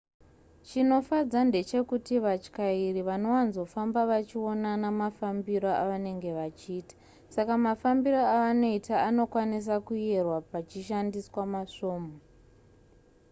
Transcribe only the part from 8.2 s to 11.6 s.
avanoita anokwanisa kuyerwa pachishandiswa